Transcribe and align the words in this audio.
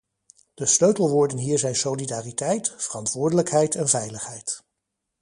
De 0.53 0.65
sleutelwoorden 0.65 1.37
hier 1.37 1.59
zijn 1.59 1.75
solidariteit, 1.75 2.73
verantwoordelijkheid 2.77 3.75
en 3.75 3.89
veiligheid. 3.89 4.63